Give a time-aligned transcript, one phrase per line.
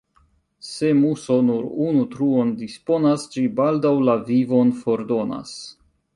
[0.67, 5.55] Se muso nur unu truon disponas, ĝi baldaŭ la vivon fordonas.